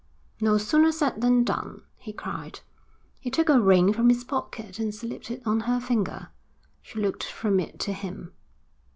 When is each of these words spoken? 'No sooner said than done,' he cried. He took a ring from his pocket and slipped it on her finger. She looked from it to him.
'No 0.39 0.57
sooner 0.57 0.91
said 0.91 1.21
than 1.21 1.43
done,' 1.43 1.83
he 1.95 2.11
cried. 2.11 2.61
He 3.19 3.29
took 3.29 3.49
a 3.49 3.61
ring 3.61 3.93
from 3.93 4.09
his 4.09 4.23
pocket 4.23 4.79
and 4.79 4.95
slipped 4.95 5.29
it 5.29 5.43
on 5.45 5.59
her 5.69 5.79
finger. 5.79 6.29
She 6.81 6.97
looked 6.99 7.23
from 7.23 7.59
it 7.59 7.79
to 7.81 7.93
him. 7.93 8.33